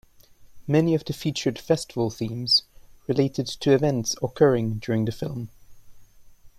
[0.65, 2.63] Many of the featured festival themes
[3.07, 5.51] related to events occurring during the film.